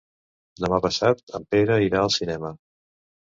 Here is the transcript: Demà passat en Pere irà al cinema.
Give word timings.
Demà 0.63 0.77
passat 0.85 1.21
en 1.39 1.45
Pere 1.55 1.77
irà 1.89 2.01
al 2.05 2.13
cinema. 2.17 2.51